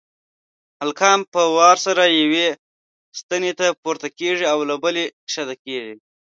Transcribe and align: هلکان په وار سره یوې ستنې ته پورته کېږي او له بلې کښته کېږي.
هلکان 0.81 1.19
په 1.33 1.41
وار 1.55 1.77
سره 1.85 2.03
یوې 2.21 2.47
ستنې 3.19 3.51
ته 3.59 3.67
پورته 3.81 4.07
کېږي 4.19 4.45
او 4.53 4.59
له 4.69 4.75
بلې 4.83 5.05
کښته 5.27 5.55
کېږي. 5.63 5.95